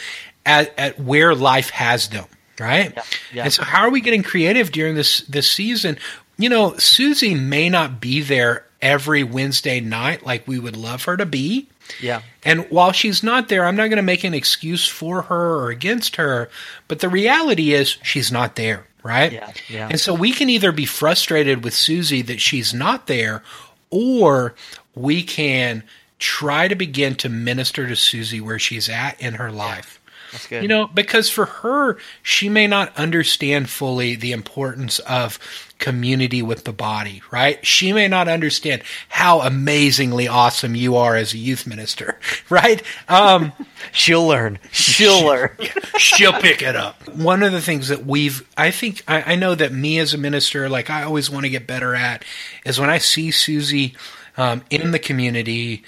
[0.45, 2.27] at, at where life has them,
[2.61, 2.97] right?
[3.33, 3.45] yeah.
[3.45, 5.99] And so, how are we getting creative during this this season?
[6.39, 11.17] You know, Susie may not be there every Wednesday night like we would love her
[11.17, 11.69] to be.
[12.01, 12.23] Yeah.
[12.45, 15.71] And while she's not there, I'm not going to make an excuse for her or
[15.71, 16.51] against her.
[16.89, 19.33] But the reality is, she's not there, right?
[19.33, 19.89] Yeah, yeah.
[19.89, 23.43] And so we can either be frustrated with Susie that she's not there,
[23.91, 24.55] or
[24.95, 25.83] we can
[26.19, 30.01] try to begin to minister to Susie where she's at in her life.
[30.37, 30.63] That's good.
[30.63, 35.39] You know, because for her, she may not understand fully the importance of
[35.79, 37.65] community with the body, right?
[37.65, 42.19] She may not understand how amazingly awesome you are as a youth minister,
[42.51, 42.83] right?
[43.09, 43.53] Um,
[43.93, 44.59] she'll learn.
[44.73, 45.57] She'll learn.
[45.97, 47.09] she'll pick it up.
[47.09, 50.19] One of the things that we've, I think, I, I know that me as a
[50.19, 52.25] minister, like I always want to get better at,
[52.65, 53.95] is when I see Susie
[54.37, 55.83] um, in the community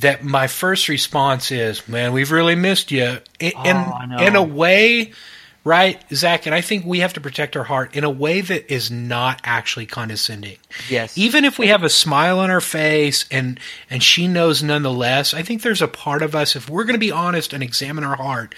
[0.00, 4.42] that my first response is, "Man, we've really missed you." Oh, in Oh, in a
[4.42, 5.12] way,
[5.64, 6.46] right, Zach?
[6.46, 9.40] And I think we have to protect our heart in a way that is not
[9.44, 10.56] actually condescending.
[10.88, 11.16] Yes.
[11.16, 13.58] Even if we have a smile on our face and
[13.90, 16.98] and she knows nonetheless, I think there's a part of us if we're going to
[16.98, 18.54] be honest and examine our heart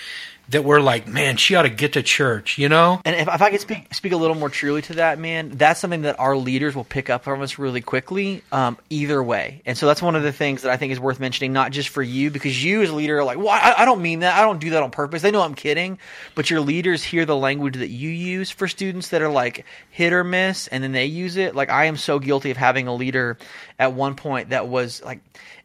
[0.51, 3.01] that we're like, man, she ought to get to church, you know?
[3.05, 5.81] And if, if I could speak speak a little more truly to that, man, that's
[5.81, 9.63] something that our leaders will pick up from us really quickly, um, either way.
[9.67, 11.91] And so that's one of the things that I think is worth mentioning, not just
[11.91, 14.39] for you, because you as a leader are like, well, I, I don't mean that.
[14.39, 15.23] I don't do that on purpose.
[15.23, 15.99] They know I'm kidding.
[16.35, 20.13] But your leaders hear the language that you use for students that are like hit
[20.13, 21.55] or miss, and then they use it.
[21.55, 23.37] Like I am so guilty of having a leader
[23.79, 25.21] at one point that was like,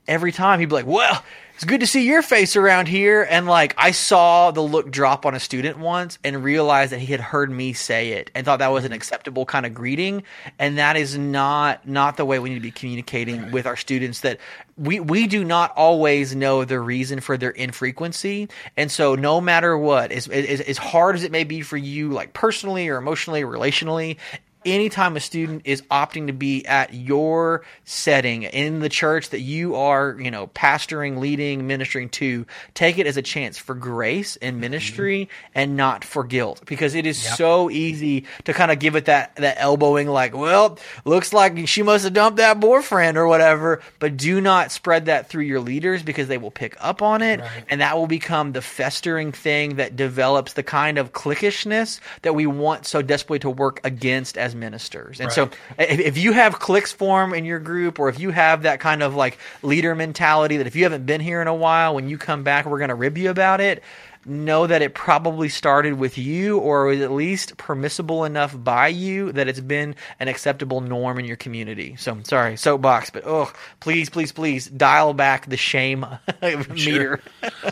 [0.07, 1.23] every time he'd be like, well,
[1.63, 3.25] it's good to see your face around here.
[3.29, 7.05] And like, I saw the look drop on a student once and realized that he
[7.05, 8.97] had heard me say it and thought that was an mm-hmm.
[8.97, 10.23] acceptable kind of greeting.
[10.59, 14.19] And that is not, not the way we need to be communicating with our students
[14.19, 14.39] that
[14.77, 18.49] we, we do not always know the reason for their infrequency.
[18.75, 22.09] And so no matter what, as, as, as hard as it may be for you,
[22.09, 24.17] like personally or emotionally or relationally,
[24.65, 29.75] anytime a student is opting to be at your setting in the church that you
[29.75, 34.55] are, you know, pastoring, leading, ministering to, take it as a chance for grace and
[34.55, 34.61] mm-hmm.
[34.61, 36.61] ministry and not for guilt.
[36.65, 40.77] Because it is so easy to kind of give it that that elbowing like, well,
[41.05, 45.29] looks like she must have dumped that boyfriend or whatever, but do not spread that
[45.29, 48.61] through your leaders because they will pick up on it and that will become the
[48.61, 53.79] festering thing that develops the kind of cliquishness that we want so desperately to work
[53.83, 55.19] against as ministers.
[55.19, 58.63] And so if, if you have cliques form in your group or if you have
[58.63, 61.95] that kind of like leader mentality that if you haven't been here in a while,
[61.95, 63.83] when you come back, we're going to rib you about it.
[64.25, 69.31] Know that it probably started with you or was at least permissible enough by you
[69.33, 71.95] that it's been an acceptable norm in your community.
[71.97, 76.05] So sorry, soapbox, but oh, please, please, please dial back the shame
[76.41, 77.19] meter.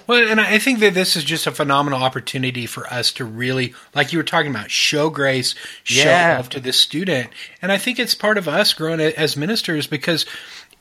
[0.07, 3.73] Well, and I think that this is just a phenomenal opportunity for us to really,
[3.95, 6.37] like you were talking about, show grace, show Yeah.
[6.37, 7.29] love to this student.
[7.61, 10.25] And I think it's part of us growing as ministers because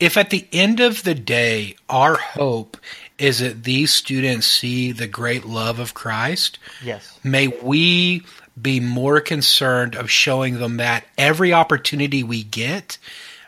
[0.01, 2.77] if at the end of the day, our hope
[3.21, 7.19] is that these students see the great love of Christ, Yes.
[7.23, 8.25] may we
[8.61, 12.99] be more concerned of showing them that every opportunity we get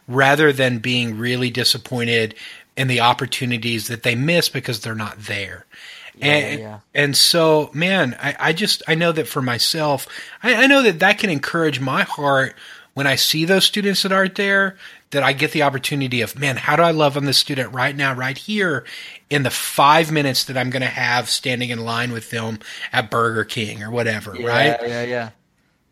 [0.08, 2.34] rather than being really disappointed
[2.76, 5.66] in the opportunities that they miss because they're not there.
[6.20, 6.78] and, yeah.
[6.94, 10.06] and so, man, I, I just, I know that for myself,
[10.42, 12.54] I, I know that that can encourage my heart
[12.94, 14.76] when I see those students that aren't there,
[15.12, 17.94] that I get the opportunity of, man, how do I love on this student right
[17.94, 18.84] now, right here,
[19.30, 22.58] in the five minutes that I'm going to have standing in line with them
[22.92, 24.76] at Burger King or whatever, right?
[24.82, 25.30] Yeah, yeah.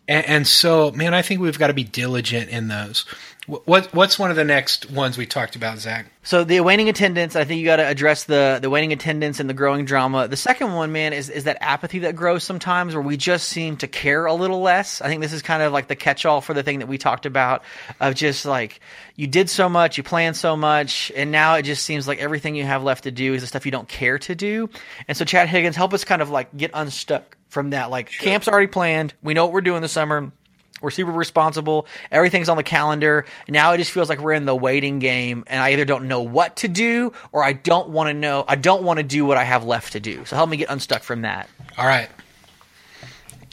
[0.08, 3.04] And, and so, man, I think we've got to be diligent in those.
[3.46, 6.06] Wh- What what's one of the next ones we talked about, Zach?
[6.22, 9.48] So the waning attendance, I think you got to address the the waning attendance and
[9.48, 10.28] the growing drama.
[10.28, 13.76] The second one, man, is is that apathy that grows sometimes, where we just seem
[13.78, 15.00] to care a little less.
[15.00, 16.98] I think this is kind of like the catch all for the thing that we
[16.98, 17.62] talked about
[18.00, 18.80] of just like
[19.16, 22.54] you did so much, you planned so much, and now it just seems like everything
[22.54, 24.68] you have left to do is the stuff you don't care to do.
[25.08, 27.90] And so, Chad Higgins, help us kind of like get unstuck from that.
[27.90, 30.30] Like camp's already planned, we know what we're doing this summer.
[30.80, 31.86] We're super responsible.
[32.10, 33.26] Everything's on the calendar.
[33.48, 36.20] Now it just feels like we're in the waiting game, and I either don't know
[36.22, 38.44] what to do or I don't want to know.
[38.48, 40.24] I don't want to do what I have left to do.
[40.24, 41.48] So help me get unstuck from that.
[41.78, 42.08] All right,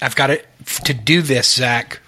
[0.02, 0.48] I've got it
[0.86, 2.00] to do this, Zach.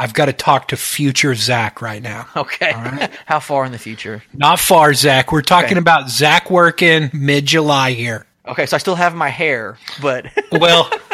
[0.00, 2.28] I've got to talk to future Zach right now.
[2.36, 2.70] Okay.
[3.26, 4.22] How far in the future?
[4.32, 5.32] Not far, Zach.
[5.32, 5.78] We're talking Okay.
[5.80, 8.24] about Zach working mid July here.
[8.48, 10.90] Okay, so I still have my hair, but Well,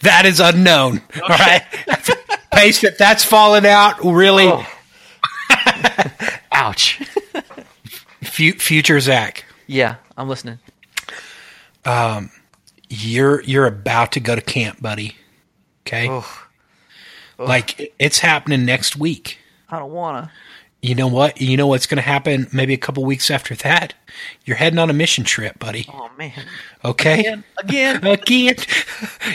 [0.00, 1.02] that is unknown.
[1.22, 1.62] All right,
[2.52, 4.02] pace if that's falling out.
[4.04, 4.66] Really, Oh.
[6.52, 7.00] ouch.
[8.22, 9.44] fu- future Zach.
[9.66, 10.58] yeah, I'm listening.
[11.84, 12.30] Um,
[12.88, 15.16] you're you're about to go to camp, buddy.
[15.86, 16.26] Okay, Oh,
[17.38, 19.38] like it's happening next week.
[19.68, 20.30] I don't want to.
[20.82, 21.40] You know what?
[21.42, 22.46] You know what's going to happen?
[22.52, 23.92] Maybe a couple weeks after that,
[24.46, 25.86] you're heading on a mission trip, buddy.
[25.92, 26.32] Oh man.
[26.82, 28.04] Okay, Again, again.
[28.06, 28.54] again,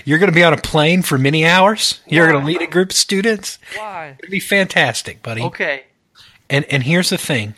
[0.05, 1.99] you're going to be on a plane for many hours.
[2.07, 3.59] You're going to lead a group of students.
[3.75, 4.15] Why?
[4.17, 5.43] It'll be fantastic, buddy.
[5.43, 5.83] Okay.
[6.49, 7.53] And and here's the thing.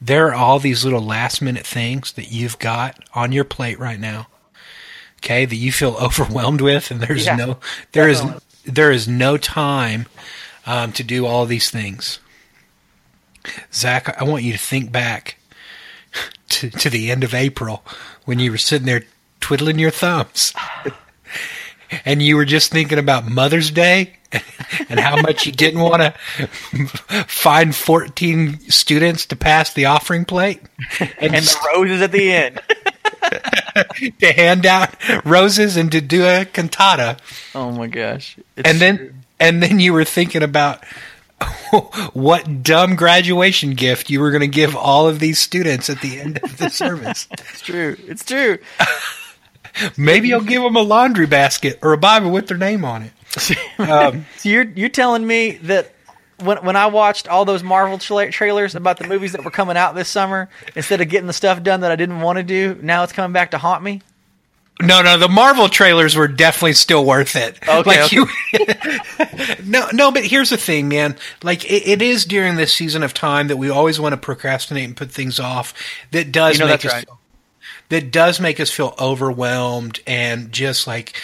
[0.00, 4.00] There are all these little last minute things that you've got on your plate right
[4.00, 4.28] now.
[5.18, 7.58] okay, that you feel overwhelmed with, and there's Yeah, no
[7.92, 8.22] there is
[8.64, 10.06] there is no time
[10.66, 12.18] um, to do all these things.
[13.72, 15.38] Zach, I want you to think back
[16.50, 17.82] to, to the end of April
[18.24, 19.04] when you were sitting there
[19.40, 20.52] twiddling your thumbs.
[22.06, 24.14] And you were just thinking about Mother's Day
[24.88, 26.10] and how much you didn't want to
[27.26, 30.62] find 14 students to pass the offering plate
[30.98, 32.60] and, And the roses at the end.
[34.20, 34.94] to hand out
[35.26, 37.18] roses and to do a cantata.
[37.54, 38.38] oh my gosh!
[38.56, 38.86] It's And true.
[38.86, 40.82] then and then you were thinking about
[42.12, 46.20] what dumb graduation gift you were going to give all of these students at the
[46.20, 47.28] end of the service.
[47.32, 47.96] it's true.
[48.06, 48.58] It's true.
[49.96, 53.12] Maybe you'll give them a laundry basket or a Bible with their name on it.
[53.78, 55.92] Um, So you're you're telling me that
[56.40, 59.76] when when I watched all those Marvel tra- trailers about the movies that were coming
[59.76, 62.78] out this summer, instead of getting the stuff done that I didn't want to do,
[62.82, 64.02] now it's coming back to haunt me.
[64.82, 67.58] No, no, the Marvel trailers were definitely still worth it.
[67.68, 68.26] Okay, like you,
[69.64, 71.16] no, no, but here's the thing, man.
[71.42, 74.84] Like it, it is during this season of time that we always want to procrastinate
[74.84, 75.74] and put things off.
[76.10, 77.18] That does You know make that's us right.
[77.92, 81.20] That does make us feel overwhelmed and just like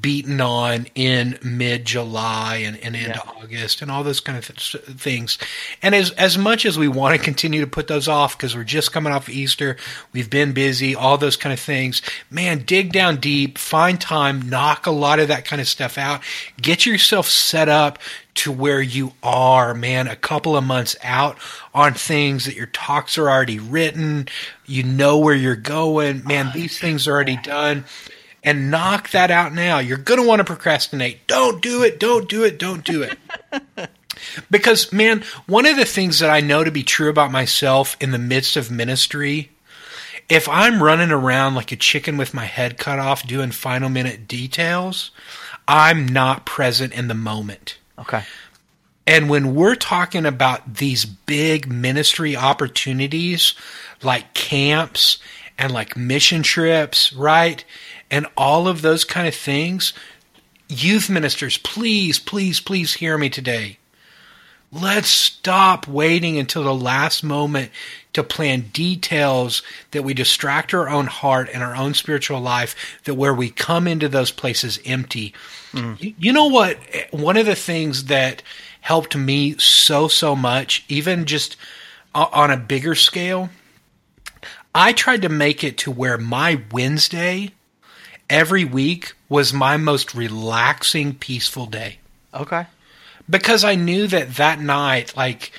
[0.00, 3.42] beaten on in mid July and, and into Yeah.
[3.42, 5.36] August and all those kind of th- things.
[5.82, 8.62] And as as much as we want to continue to put those off because we're
[8.62, 9.76] just coming off Easter,
[10.12, 12.02] we've been busy, all those kind of things.
[12.30, 16.20] Man, dig down deep, find time, knock a lot of that kind of stuff out.
[16.56, 17.98] Get yourself set up
[18.34, 21.36] to where you are, man, a couple of months out
[21.74, 24.28] on things that your talks are already written,
[24.66, 26.24] you know where you're going.
[26.24, 27.84] Man, oh, these things are already done
[28.42, 29.78] and knock that out now.
[29.78, 31.26] You're going to want to procrastinate.
[31.26, 32.00] Don't do it.
[32.00, 32.58] Don't do it.
[32.58, 33.18] Don't do it.
[34.50, 38.10] because, man, one of the things that I know to be true about myself in
[38.10, 39.50] the midst of ministry,
[40.28, 44.26] if I'm running around like a chicken with my head cut off doing final minute
[44.26, 45.10] details,
[45.68, 47.78] I'm not present in the moment.
[48.02, 48.24] Okay.
[49.06, 53.54] And when we're talking about these big ministry opportunities
[54.02, 55.18] like camps
[55.58, 57.64] and like mission trips, right?
[58.10, 59.92] And all of those kind of things,
[60.68, 63.78] youth ministers, please, please, please hear me today.
[64.70, 67.70] Let's stop waiting until the last moment
[68.12, 73.14] to plan details that we distract our own heart and our own spiritual life, that
[73.14, 75.32] where we come into those places empty.
[75.72, 76.00] Mm.
[76.00, 76.78] You, you know what?
[77.10, 78.42] One of the things that
[78.80, 81.56] helped me so, so much, even just
[82.14, 83.48] on a bigger scale,
[84.74, 87.52] I tried to make it to where my Wednesday
[88.28, 91.98] every week was my most relaxing, peaceful day
[92.34, 92.66] Okay.
[93.28, 95.52] because I knew that that night, like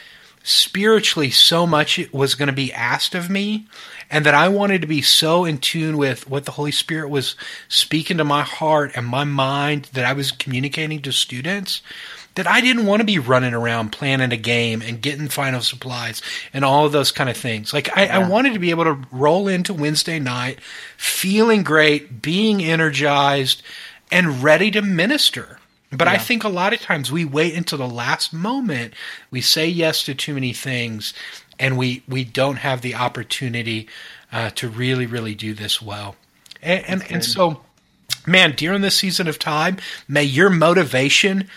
[0.43, 3.65] spiritually, so much was going to be asked of me,
[4.12, 7.36] and that I wanted to be so in tune with what the Holy Spirit was
[7.69, 11.82] speaking to my heart and my mind that I was communicating to students.
[12.36, 16.19] That I didn't want to be running around planning a game and getting final supplies
[16.51, 17.73] and all of those kind of things.
[17.73, 20.60] Like I, I wanted to be able to roll into Wednesday night
[20.97, 23.62] feeling great, being energized,
[24.12, 25.60] and ready to minister.
[25.97, 28.93] But I think a lot of times we wait until the last moment.
[29.32, 31.13] We say yes to too many things,
[31.60, 33.88] and we we don't have the opportunity
[34.32, 36.15] uh, to really really do this well.
[36.62, 37.62] And and, and so,
[38.25, 39.77] man, during this season of time,
[40.08, 41.47] may your motivation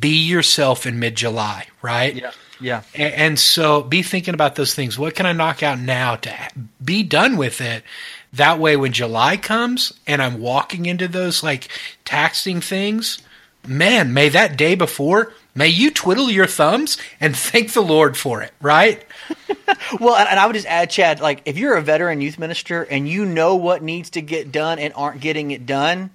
[0.00, 2.14] be yourself in mid July, right?
[2.14, 2.30] Yeah.
[2.60, 2.82] Yeah.
[2.94, 4.96] A- And so be thinking about those things.
[4.98, 6.32] What can I knock out now to
[6.82, 7.82] be done with it?
[8.34, 11.68] That way, when July comes and I'm walking into those like
[12.04, 13.18] taxing things,
[13.66, 18.42] man, may that day before, may you twiddle your thumbs and thank the Lord for
[18.42, 19.04] it, right?
[20.00, 23.08] Well, and, I would just add, Chad, like if you're a veteran youth minister and
[23.08, 26.10] you know what needs to get done and aren't getting it done,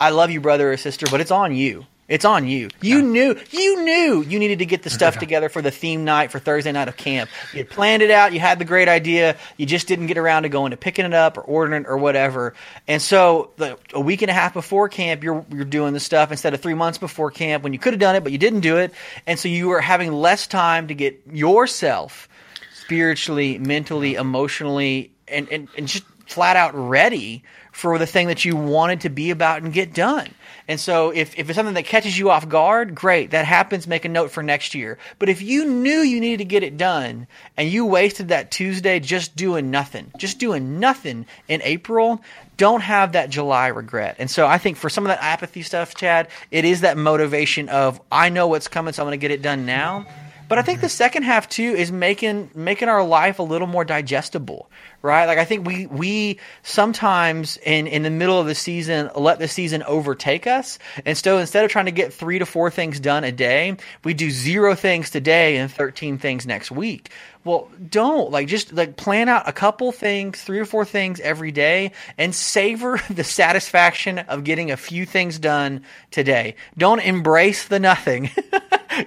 [0.00, 1.86] I love you, brother or sister, but it's on you.
[2.08, 2.68] It's on you.
[2.80, 6.30] You knew, you knew you needed to get the stuff together for the theme night
[6.30, 7.28] for Thursday night of camp.
[7.52, 8.32] You had planned it out.
[8.32, 9.36] You had the great idea.
[9.56, 11.96] You just didn't get around to going to picking it up or ordering it or
[11.96, 12.54] whatever.
[12.86, 16.30] And so, the, a week and a half before camp, you're you're doing the stuff
[16.30, 18.60] instead of three months before camp when you could have done it, but you didn't
[18.60, 18.92] do it.
[19.26, 22.28] And so you were having less time to get yourself
[22.72, 27.42] spiritually, mentally, emotionally, and, and, and just flat out ready
[27.72, 30.28] for the thing that you wanted to be about and get done.
[30.68, 33.30] And so if, if it's something that catches you off guard, great.
[33.30, 34.98] That happens, make a note for next year.
[35.18, 37.26] But if you knew you needed to get it done
[37.56, 42.20] and you wasted that Tuesday just doing nothing, just doing nothing in April,
[42.56, 44.16] don't have that July regret.
[44.18, 47.68] And so I think for some of that apathy stuff, Chad, it is that motivation
[47.68, 50.06] of I know what's coming, so I'm going to get it done now
[50.48, 53.84] But I think the second half too is making making our life a little more
[53.84, 54.70] digestible,
[55.02, 55.26] right?
[55.26, 59.48] Like I think we we sometimes in in the middle of the season let the
[59.48, 63.24] season overtake us, and so instead of trying to get three to four things done
[63.24, 67.10] a day, we do zero things today and thirteen things next week.
[67.42, 71.52] Well, don't like just like plan out a couple things, three or four things every
[71.52, 76.54] day, and savor the satisfaction of getting a few things done today.
[76.78, 78.30] Don't embrace the nothing.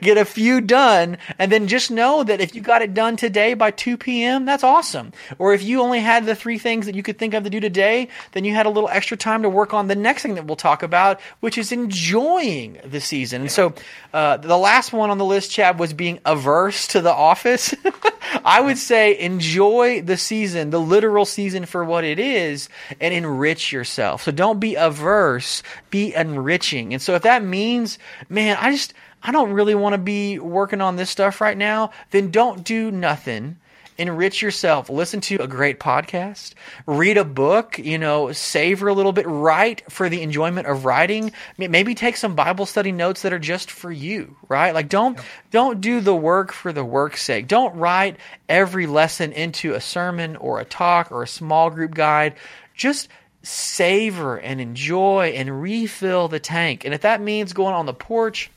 [0.02, 3.54] Get a few done, and then just know that if you got it done today
[3.54, 5.14] by 2 p.m., that's awesome.
[5.38, 7.60] Or if you only had the three things that you could think of to do
[7.60, 10.46] today, then you had a little extra time to work on the next thing that
[10.46, 13.42] we'll talk about, which is enjoying the season.
[13.42, 13.74] And so
[14.14, 17.74] uh, the last one on the list, Chad, was being averse to the office.
[18.46, 22.70] I would say enjoy the season, the literal season for what it is,
[23.00, 24.24] and enrich yourself.
[24.24, 26.94] So don't be averse, be enriching.
[26.94, 27.98] And so if that means,
[28.30, 31.92] man, I just, I don't really want to be working on this stuff right now,
[32.12, 33.58] then don't do nothing.
[33.98, 34.90] Enrich yourself.
[34.90, 36.54] Listen to a great podcast.
[36.86, 39.28] Read a book you know savor a little bit.
[39.28, 41.34] Write for the enjoyment of writing.
[41.58, 44.74] Maybe take some bible study notes that are just for you right?
[44.74, 45.26] Like don't yep.
[45.52, 47.48] don't do the work for the work's sake.
[47.48, 48.16] Don't write
[48.48, 52.36] every lesson into a sermon or a talk or a small group guide.
[52.74, 53.10] Just
[53.44, 56.86] savor and enjoy and refill the tank.
[56.86, 58.50] And if that means going on the porch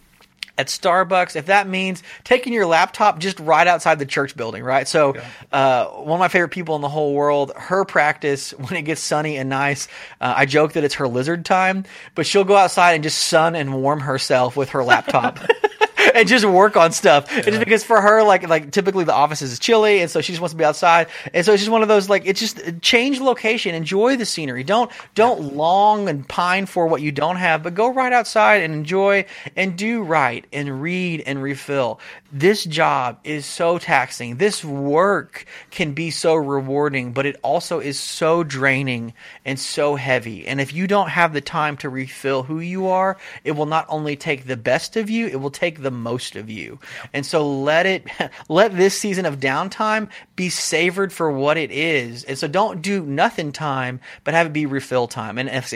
[0.62, 4.86] at Starbucks, if that means taking your laptop just right outside the church building, right?
[4.86, 5.24] So, yeah.
[5.52, 9.00] uh, one of my favorite people in the whole world, her practice when it gets
[9.00, 9.88] sunny and nice,
[10.20, 11.84] uh, I joke that it's her lizard time,
[12.14, 15.38] but she'll go outside and just sun and warm herself with her laptop.
[16.14, 17.30] and just work on stuff.
[17.30, 17.42] Yeah.
[17.42, 20.40] just because for her, like like typically the office is chilly, and so she just
[20.40, 21.08] wants to be outside.
[21.32, 24.64] And so it's just one of those like it's just change location, enjoy the scenery.
[24.64, 25.56] Don't don't yeah.
[25.56, 29.24] long and pine for what you don't have, but go right outside and enjoy
[29.56, 32.00] and do right and read and refill.
[32.32, 34.36] This job is so taxing.
[34.36, 39.12] This work can be so rewarding, but it also is so draining
[39.44, 40.46] and so heavy.
[40.46, 43.86] And if you don't have the time to refill who you are, it will not
[43.88, 46.78] only take the best of you, it will take the most of you.
[47.12, 48.06] And so let it
[48.48, 52.24] let this season of downtime be savored for what it is.
[52.24, 55.38] And so don't do nothing time, but have it be refill time.
[55.38, 55.72] And if,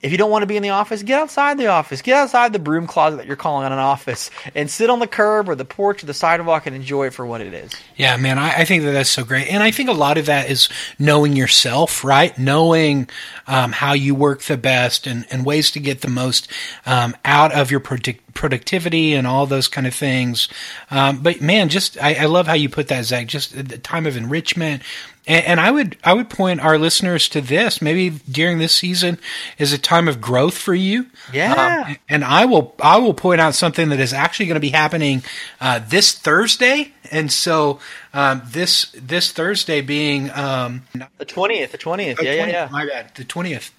[0.00, 2.02] if you don't want to be in the office, get outside the office.
[2.02, 5.48] Get outside the broom closet that you're calling an office and sit on the curb
[5.48, 7.72] or the porch or the sidewalk and enjoy it for what it is.
[7.96, 9.48] Yeah, man, I, I think that that's so great.
[9.48, 10.68] And I think a lot of that is
[11.00, 12.36] knowing yourself, right?
[12.38, 13.08] Knowing
[13.48, 16.48] um, how you work the best and, and ways to get the most
[16.86, 20.48] um, out of your productivity and all those kind of things.
[20.92, 23.26] Um, but man, just I, I, love how you put that, Zach.
[23.26, 24.82] Just the time of enrichment,
[25.28, 27.82] and, and, I would I would point our listeners to this.
[27.82, 29.18] Maybe during this season
[29.58, 31.06] is a time of growth for you.
[31.32, 31.86] Yeah.
[31.86, 34.70] Um, and I will I will point out something that is actually going to be
[34.70, 35.22] happening
[35.60, 36.92] uh, this Thursday.
[37.10, 37.78] And so
[38.12, 40.82] um, this this Thursday being um,
[41.18, 42.68] the twentieth, the twentieth, yeah, 20th, yeah, yeah.
[42.72, 43.72] My bad, the twentieth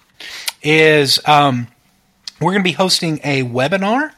[0.62, 1.66] is um,
[2.40, 4.12] we're going to be hosting a webinar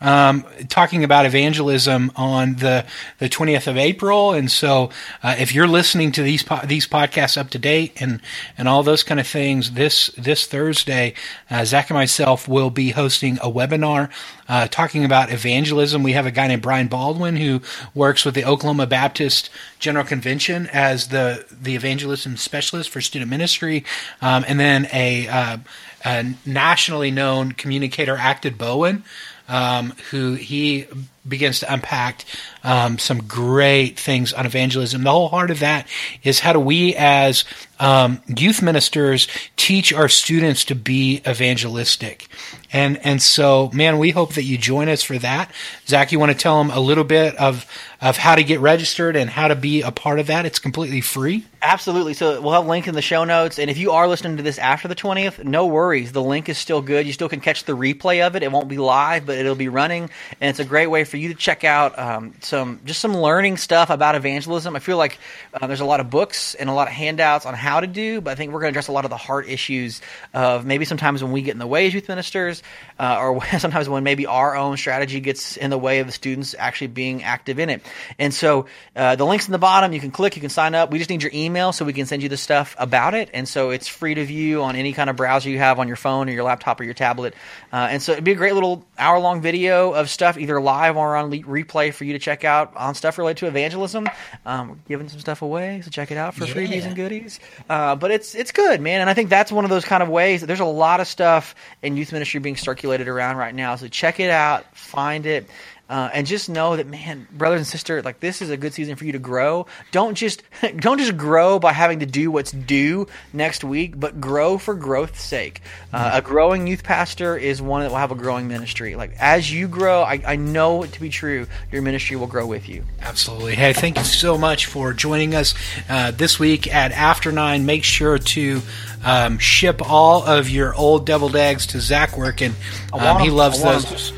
[0.00, 2.84] um, talking about evangelism on the
[3.18, 4.90] the twentieth of April, and so
[5.22, 8.20] uh, if you're listening to these po- these podcasts up to date and
[8.58, 11.14] and all those kind of things, this this Thursday,
[11.50, 14.10] uh, Zach and myself will be hosting a webinar
[14.48, 16.02] uh, talking about evangelism.
[16.02, 17.62] We have a guy named Brian Baldwin who
[17.94, 23.84] works with the Oklahoma Baptist General Convention as the the evangelism specialist for student ministry,
[24.20, 25.56] um, and then a, uh,
[26.04, 29.04] a nationally known communicator, Acted Bowen
[29.48, 30.86] um, who he
[31.26, 32.24] begins to unpack
[32.62, 35.02] um, some great things on evangelism.
[35.02, 35.88] The whole heart of that
[36.22, 37.44] is how do we, as
[37.80, 42.28] um, youth ministers, teach our students to be evangelistic?
[42.72, 45.50] And and so, man, we hope that you join us for that.
[45.86, 47.66] Zach, you want to tell them a little bit of
[48.06, 50.46] of how to get registered and how to be a part of that?
[50.46, 51.44] It's completely free.
[51.60, 52.14] Absolutely.
[52.14, 53.58] So we'll have a link in the show notes.
[53.58, 56.12] And if you are listening to this after the 20th, no worries.
[56.12, 57.08] The link is still good.
[57.08, 58.44] You still can catch the replay of it.
[58.44, 60.08] It won't be live, but it'll be running.
[60.40, 63.56] And it's a great way for you to check out um, some just some learning
[63.56, 64.76] stuff about evangelism.
[64.76, 65.18] I feel like
[65.54, 68.20] uh, there's a lot of books and a lot of handouts on how to do,
[68.20, 70.00] but I think we're going to address a lot of the heart issues
[70.32, 72.62] of maybe sometimes when we get in the way as youth ministers,
[73.00, 76.54] uh, or sometimes when maybe our own strategy gets in the way of the students
[76.56, 77.82] actually being active in it.
[78.18, 79.92] And so uh, the link's in the bottom.
[79.92, 80.90] You can click, you can sign up.
[80.90, 83.30] We just need your email so we can send you the stuff about it.
[83.34, 85.96] And so it's free to view on any kind of browser you have on your
[85.96, 87.34] phone or your laptop or your tablet.
[87.72, 90.96] Uh, and so it'd be a great little hour long video of stuff either live
[90.96, 94.08] or on replay for you to check out on stuff related to evangelism.
[94.44, 96.54] Um, we're giving some stuff away, so check it out for yeah.
[96.54, 97.40] freebies and goodies.
[97.68, 99.00] Uh, but it's it's good, man.
[99.00, 100.42] And I think that's one of those kind of ways.
[100.42, 103.76] There's a lot of stuff in youth ministry being circulated around right now.
[103.76, 105.48] So check it out, find it.
[105.88, 108.96] Uh, and just know that, man, brothers and sisters, like this is a good season
[108.96, 109.66] for you to grow.
[109.92, 110.42] Don't just
[110.76, 115.22] don't just grow by having to do what's due next week, but grow for growth's
[115.22, 115.60] sake.
[115.92, 118.96] Uh, a growing youth pastor is one that will have a growing ministry.
[118.96, 121.46] Like as you grow, I, I know it to be true.
[121.70, 122.84] Your ministry will grow with you.
[123.00, 123.54] Absolutely.
[123.54, 125.54] Hey, thank you so much for joining us
[125.88, 127.64] uh, this week at After Nine.
[127.64, 128.60] Make sure to
[129.04, 132.54] um, ship all of your old deviled eggs to Zach Workin.
[132.92, 134.12] Um, he loves those.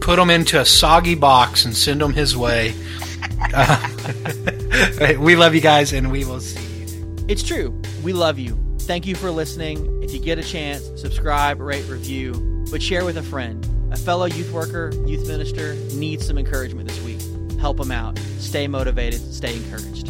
[0.00, 2.74] Put them into a soggy box and send them his way.
[3.54, 3.88] Uh,
[5.18, 7.16] we love you guys, and we will see you.
[7.28, 7.80] It's true.
[8.02, 8.56] We love you.
[8.80, 10.02] Thank you for listening.
[10.02, 13.66] If you get a chance, subscribe, rate, review, but share with a friend.
[13.92, 17.20] A fellow youth worker, youth minister needs some encouragement this week.
[17.58, 18.18] Help them out.
[18.38, 20.08] Stay motivated, stay encouraged.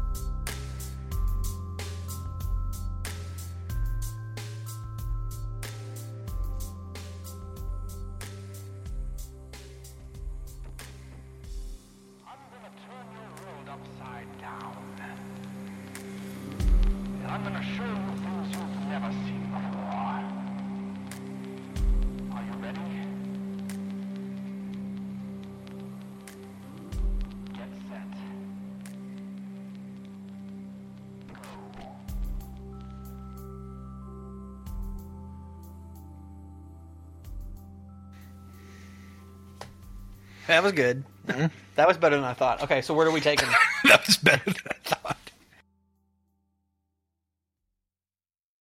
[40.53, 41.03] That was good.
[41.29, 41.47] Mm-hmm.
[41.77, 42.63] That was better than I thought.
[42.63, 43.49] Okay, so where are we taking?
[43.85, 44.55] That was better than